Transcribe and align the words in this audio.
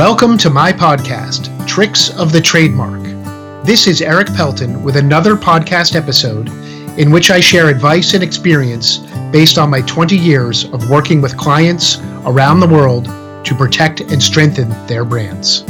Welcome 0.00 0.38
to 0.38 0.48
my 0.48 0.72
podcast, 0.72 1.68
Tricks 1.68 2.08
of 2.18 2.32
the 2.32 2.40
Trademark. 2.40 3.02
This 3.66 3.86
is 3.86 4.00
Erik 4.00 4.28
Pelton 4.28 4.82
with 4.82 4.96
another 4.96 5.36
podcast 5.36 5.94
episode 5.94 6.48
in 6.98 7.10
which 7.10 7.30
I 7.30 7.38
share 7.38 7.68
advice 7.68 8.14
and 8.14 8.24
experience 8.24 8.96
based 9.30 9.58
on 9.58 9.68
my 9.68 9.82
20 9.82 10.16
years 10.16 10.64
of 10.72 10.88
working 10.88 11.20
with 11.20 11.36
clients 11.36 11.98
around 12.24 12.60
the 12.60 12.66
world 12.66 13.04
to 13.44 13.54
protect 13.54 14.00
and 14.00 14.22
strengthen 14.22 14.70
their 14.86 15.04
brands. 15.04 15.64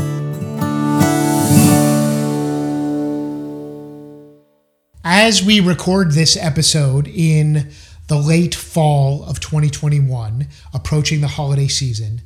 As 5.02 5.42
we 5.42 5.59
record 5.59 6.12
this 6.12 6.37
episode 6.37 7.09
in 7.09 7.73
the 8.06 8.16
late 8.16 8.55
fall 8.55 9.24
of 9.24 9.41
2021, 9.41 10.47
approaching 10.73 11.20
the 11.20 11.27
holiday 11.27 11.66
season, 11.66 12.23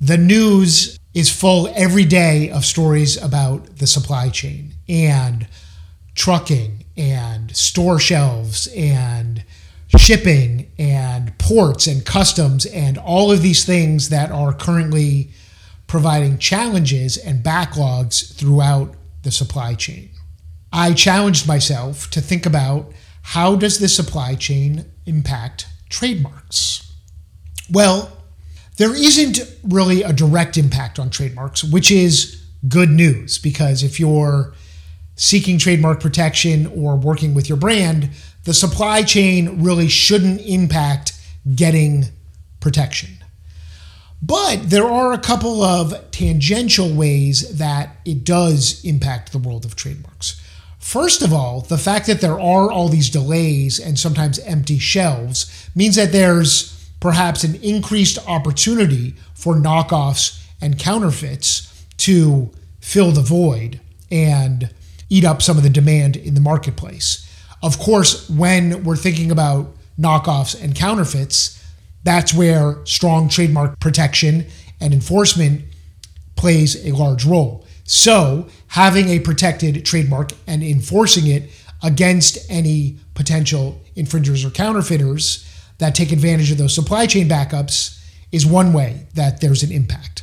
the 0.00 0.16
news 0.16 0.98
is 1.14 1.30
full 1.30 1.72
every 1.74 2.04
day 2.04 2.50
of 2.50 2.64
stories 2.64 3.16
about 3.22 3.76
the 3.76 3.86
supply 3.86 4.28
chain 4.28 4.74
and 4.88 5.46
trucking 6.14 6.84
and 6.96 7.54
store 7.56 7.98
shelves 7.98 8.66
and 8.76 9.44
shipping 9.96 10.70
and 10.78 11.36
ports 11.38 11.86
and 11.86 12.04
customs 12.04 12.66
and 12.66 12.98
all 12.98 13.30
of 13.30 13.42
these 13.42 13.64
things 13.64 14.08
that 14.08 14.30
are 14.30 14.52
currently 14.52 15.30
providing 15.86 16.38
challenges 16.38 17.16
and 17.16 17.44
backlogs 17.44 18.34
throughout 18.34 18.94
the 19.22 19.30
supply 19.30 19.74
chain. 19.74 20.10
I 20.72 20.92
challenged 20.92 21.46
myself 21.46 22.10
to 22.10 22.20
think 22.20 22.46
about 22.46 22.92
how 23.22 23.54
does 23.54 23.78
the 23.78 23.88
supply 23.88 24.34
chain 24.34 24.86
impact 25.06 25.66
trademarks? 25.88 26.92
Well, 27.70 28.23
there 28.76 28.94
isn't 28.94 29.40
really 29.62 30.02
a 30.02 30.12
direct 30.12 30.56
impact 30.56 30.98
on 30.98 31.10
trademarks, 31.10 31.62
which 31.62 31.90
is 31.90 32.42
good 32.66 32.90
news 32.90 33.38
because 33.38 33.82
if 33.82 34.00
you're 34.00 34.54
seeking 35.16 35.58
trademark 35.58 36.00
protection 36.00 36.66
or 36.66 36.96
working 36.96 37.34
with 37.34 37.48
your 37.48 37.58
brand, 37.58 38.10
the 38.44 38.54
supply 38.54 39.02
chain 39.02 39.62
really 39.62 39.88
shouldn't 39.88 40.40
impact 40.40 41.12
getting 41.54 42.06
protection. 42.60 43.10
But 44.20 44.70
there 44.70 44.86
are 44.86 45.12
a 45.12 45.18
couple 45.18 45.62
of 45.62 46.10
tangential 46.10 46.92
ways 46.92 47.58
that 47.58 47.96
it 48.04 48.24
does 48.24 48.82
impact 48.84 49.32
the 49.32 49.38
world 49.38 49.64
of 49.64 49.76
trademarks. 49.76 50.40
First 50.78 51.22
of 51.22 51.32
all, 51.32 51.60
the 51.60 51.78
fact 51.78 52.06
that 52.06 52.20
there 52.20 52.40
are 52.40 52.70
all 52.70 52.88
these 52.88 53.10
delays 53.10 53.78
and 53.78 53.98
sometimes 53.98 54.38
empty 54.40 54.78
shelves 54.78 55.68
means 55.74 55.96
that 55.96 56.12
there's 56.12 56.73
perhaps 57.04 57.44
an 57.44 57.56
increased 57.56 58.16
opportunity 58.26 59.14
for 59.34 59.56
knockoffs 59.56 60.42
and 60.62 60.78
counterfeits 60.78 61.84
to 61.98 62.50
fill 62.80 63.12
the 63.12 63.20
void 63.20 63.78
and 64.10 64.70
eat 65.10 65.22
up 65.22 65.42
some 65.42 65.58
of 65.58 65.62
the 65.62 65.68
demand 65.68 66.16
in 66.16 66.32
the 66.32 66.40
marketplace. 66.40 67.30
Of 67.62 67.78
course, 67.78 68.26
when 68.30 68.84
we're 68.84 68.96
thinking 68.96 69.30
about 69.30 69.76
knockoffs 70.00 70.58
and 70.58 70.74
counterfeits, 70.74 71.62
that's 72.04 72.32
where 72.32 72.78
strong 72.86 73.28
trademark 73.28 73.78
protection 73.80 74.46
and 74.80 74.94
enforcement 74.94 75.60
plays 76.36 76.86
a 76.86 76.92
large 76.92 77.26
role. 77.26 77.66
So, 77.84 78.48
having 78.68 79.10
a 79.10 79.18
protected 79.18 79.84
trademark 79.84 80.30
and 80.46 80.62
enforcing 80.62 81.26
it 81.26 81.50
against 81.82 82.50
any 82.50 82.96
potential 83.12 83.82
infringers 83.94 84.42
or 84.42 84.48
counterfeiters 84.48 85.46
that 85.78 85.94
take 85.94 86.12
advantage 86.12 86.50
of 86.50 86.58
those 86.58 86.74
supply 86.74 87.06
chain 87.06 87.28
backups 87.28 88.00
is 88.32 88.46
one 88.46 88.72
way 88.72 89.06
that 89.14 89.40
there's 89.40 89.62
an 89.62 89.72
impact. 89.72 90.22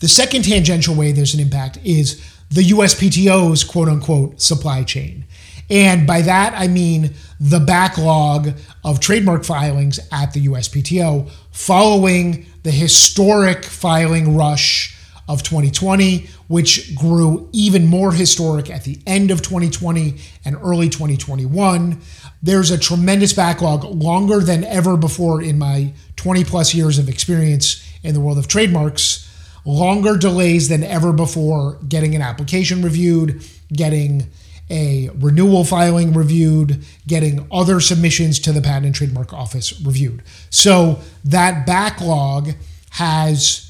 The 0.00 0.08
second 0.08 0.44
tangential 0.44 0.94
way 0.94 1.12
there's 1.12 1.34
an 1.34 1.40
impact 1.40 1.78
is 1.84 2.22
the 2.50 2.62
USPTO's 2.62 3.64
quote 3.64 3.88
unquote 3.88 4.40
supply 4.40 4.82
chain. 4.82 5.24
And 5.68 6.06
by 6.06 6.22
that, 6.22 6.52
I 6.56 6.66
mean 6.66 7.14
the 7.38 7.60
backlog 7.60 8.58
of 8.84 8.98
trademark 8.98 9.44
filings 9.44 10.00
at 10.10 10.32
the 10.32 10.46
USPTO 10.46 11.30
following 11.52 12.46
the 12.64 12.72
historic 12.72 13.64
filing 13.64 14.36
rush 14.36 14.89
of 15.30 15.44
2020, 15.44 16.26
which 16.48 16.92
grew 16.96 17.48
even 17.52 17.86
more 17.86 18.12
historic 18.12 18.68
at 18.68 18.82
the 18.82 18.98
end 19.06 19.30
of 19.30 19.42
2020 19.42 20.16
and 20.44 20.56
early 20.56 20.88
2021. 20.88 22.00
There's 22.42 22.72
a 22.72 22.78
tremendous 22.78 23.32
backlog, 23.32 23.84
longer 23.84 24.40
than 24.40 24.64
ever 24.64 24.96
before 24.96 25.40
in 25.40 25.56
my 25.56 25.92
20 26.16 26.42
plus 26.42 26.74
years 26.74 26.98
of 26.98 27.08
experience 27.08 27.86
in 28.02 28.12
the 28.12 28.20
world 28.20 28.38
of 28.38 28.48
trademarks. 28.48 29.28
Longer 29.64 30.16
delays 30.16 30.68
than 30.68 30.82
ever 30.82 31.12
before 31.12 31.78
getting 31.86 32.16
an 32.16 32.22
application 32.22 32.82
reviewed, 32.82 33.44
getting 33.72 34.30
a 34.68 35.10
renewal 35.14 35.64
filing 35.64 36.12
reviewed, 36.12 36.82
getting 37.06 37.46
other 37.52 37.78
submissions 37.78 38.40
to 38.40 38.52
the 38.52 38.62
Patent 38.62 38.86
and 38.86 38.94
Trademark 38.94 39.32
Office 39.32 39.80
reviewed. 39.82 40.22
So 40.48 41.00
that 41.24 41.66
backlog 41.66 42.54
has 42.90 43.69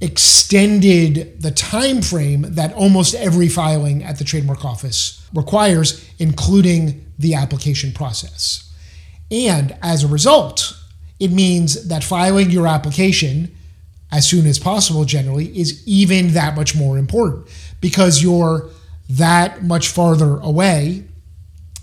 extended 0.00 1.40
the 1.42 1.50
time 1.50 2.00
frame 2.02 2.42
that 2.42 2.72
almost 2.74 3.14
every 3.14 3.48
filing 3.48 4.04
at 4.04 4.18
the 4.18 4.24
trademark 4.24 4.64
office 4.64 5.26
requires 5.34 6.08
including 6.18 7.04
the 7.18 7.34
application 7.34 7.92
process. 7.92 8.72
And 9.30 9.76
as 9.82 10.04
a 10.04 10.08
result 10.08 10.78
it 11.20 11.32
means 11.32 11.88
that 11.88 12.04
filing 12.04 12.50
your 12.50 12.66
application 12.66 13.54
as 14.10 14.28
soon 14.28 14.46
as 14.46 14.58
possible 14.58 15.04
generally 15.04 15.46
is 15.58 15.86
even 15.86 16.32
that 16.32 16.56
much 16.56 16.74
more 16.74 16.96
important 16.96 17.46
because 17.80 18.22
you're 18.22 18.70
that 19.10 19.62
much 19.62 19.88
farther 19.88 20.36
away 20.38 21.04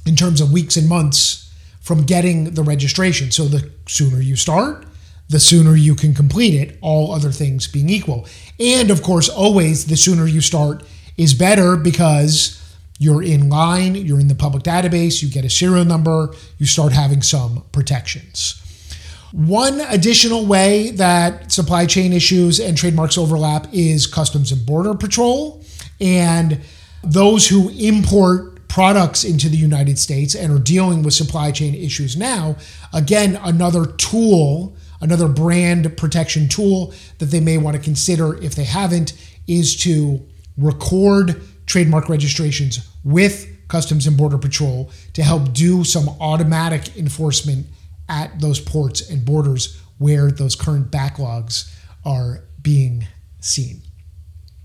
in 0.05 0.15
terms 0.15 0.41
of 0.41 0.51
weeks 0.51 0.77
and 0.77 0.87
months 0.87 1.53
from 1.81 2.03
getting 2.03 2.53
the 2.53 2.63
registration. 2.63 3.31
So 3.31 3.45
the 3.45 3.71
sooner 3.87 4.21
you 4.21 4.35
start 4.35 4.85
the 5.29 5.39
sooner 5.39 5.75
you 5.75 5.95
can 5.95 6.13
complete 6.13 6.53
it, 6.53 6.77
all 6.81 7.11
other 7.11 7.31
things 7.31 7.67
being 7.67 7.89
equal. 7.89 8.27
And 8.59 8.91
of 8.91 9.01
course, 9.01 9.27
always 9.27 9.85
the 9.85 9.97
sooner 9.97 10.27
you 10.27 10.41
start 10.41 10.83
is 11.17 11.33
better 11.33 11.75
because 11.75 12.61
you're 12.99 13.23
in 13.23 13.49
line, 13.49 13.95
you're 13.95 14.19
in 14.19 14.27
the 14.27 14.35
public 14.35 14.63
database, 14.63 15.21
you 15.21 15.29
get 15.29 15.43
a 15.43 15.49
serial 15.49 15.85
number, 15.85 16.33
you 16.57 16.65
start 16.65 16.93
having 16.93 17.21
some 17.21 17.63
protections. 17.71 18.61
One 19.31 19.81
additional 19.81 20.45
way 20.45 20.91
that 20.91 21.51
supply 21.51 21.87
chain 21.87 22.13
issues 22.13 22.59
and 22.59 22.77
trademarks 22.77 23.17
overlap 23.17 23.67
is 23.73 24.07
Customs 24.07 24.51
and 24.53 24.65
Border 24.65 24.93
Patrol. 24.93 25.61
And 25.99 26.61
those 27.03 27.47
who 27.47 27.69
import 27.69 28.67
products 28.69 29.25
into 29.25 29.49
the 29.49 29.57
United 29.57 29.99
States 29.99 30.35
and 30.35 30.53
are 30.53 30.59
dealing 30.59 31.03
with 31.03 31.13
supply 31.13 31.51
chain 31.51 31.75
issues 31.75 32.15
now, 32.15 32.55
again, 32.93 33.37
another 33.43 33.85
tool 33.85 34.75
Another 35.01 35.27
brand 35.27 35.97
protection 35.97 36.47
tool 36.47 36.93
that 37.19 37.25
they 37.25 37.39
may 37.39 37.57
want 37.57 37.75
to 37.75 37.81
consider 37.81 38.41
if 38.41 38.55
they 38.55 38.63
haven't 38.63 39.13
is 39.47 39.75
to 39.83 40.25
record 40.57 41.41
trademark 41.65 42.09
registrations 42.09 42.87
with 43.03 43.47
Customs 43.67 44.07
and 44.07 44.15
Border 44.15 44.37
Patrol 44.37 44.91
to 45.13 45.23
help 45.23 45.53
do 45.53 45.83
some 45.83 46.09
automatic 46.19 46.97
enforcement 46.97 47.67
at 48.07 48.39
those 48.39 48.59
ports 48.59 49.09
and 49.09 49.25
borders 49.25 49.81
where 49.97 50.29
those 50.29 50.55
current 50.55 50.91
backlogs 50.91 51.73
are 52.05 52.43
being 52.61 53.07
seen. 53.39 53.81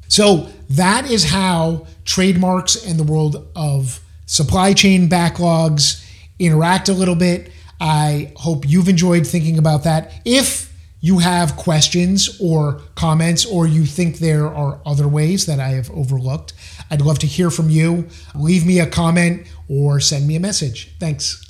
So 0.08 0.50
that 0.70 1.10
is 1.10 1.30
how 1.30 1.86
trademarks 2.04 2.84
and 2.84 2.98
the 2.98 3.04
world 3.04 3.48
of 3.54 4.00
supply 4.26 4.74
chain 4.74 5.08
backlogs 5.08 6.04
interact 6.38 6.88
a 6.88 6.92
little 6.92 7.14
bit. 7.14 7.52
I 7.80 8.32
hope 8.36 8.68
you've 8.68 8.88
enjoyed 8.88 9.26
thinking 9.26 9.58
about 9.58 9.84
that. 9.84 10.12
If 10.24 10.70
you 11.00 11.18
have 11.20 11.56
questions 11.56 12.38
or 12.40 12.82
comments, 12.94 13.46
or 13.46 13.66
you 13.66 13.86
think 13.86 14.18
there 14.18 14.46
are 14.46 14.80
other 14.84 15.08
ways 15.08 15.46
that 15.46 15.58
I 15.58 15.70
have 15.70 15.90
overlooked, 15.90 16.52
I'd 16.90 17.00
love 17.00 17.18
to 17.20 17.26
hear 17.26 17.50
from 17.50 17.70
you. 17.70 18.08
Leave 18.34 18.66
me 18.66 18.80
a 18.80 18.86
comment 18.86 19.46
or 19.68 19.98
send 19.98 20.28
me 20.28 20.36
a 20.36 20.40
message. 20.40 20.94
Thanks. 20.98 21.46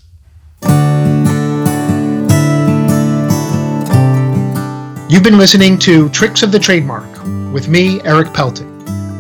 You've 5.11 5.25
been 5.25 5.39
listening 5.39 5.77
to 5.81 6.09
Tricks 6.11 6.45
of 6.45 6.53
the 6.53 6.59
Trademark 6.61 7.11
with 7.53 7.67
me, 7.67 8.01
Erik 8.03 8.33
Pelton. 8.33 8.69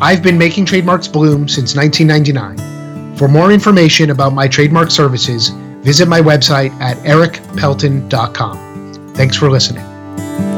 I've 0.00 0.22
been 0.22 0.38
making 0.38 0.66
trademarks 0.66 1.08
bloom 1.08 1.48
since 1.48 1.74
1999. 1.74 3.16
For 3.16 3.26
more 3.26 3.50
information 3.50 4.10
about 4.10 4.32
my 4.32 4.46
trademark 4.46 4.92
services, 4.92 5.50
Visit 5.82 6.08
my 6.08 6.20
website 6.20 6.72
at 6.80 6.96
erikpelton.com. 6.98 9.14
Thanks 9.14 9.36
for 9.36 9.50
listening. 9.50 10.49